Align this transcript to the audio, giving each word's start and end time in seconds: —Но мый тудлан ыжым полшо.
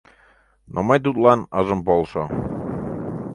—Но 0.73 0.79
мый 0.87 0.99
тудлан 1.05 1.39
ыжым 1.59 1.79
полшо. 1.87 2.23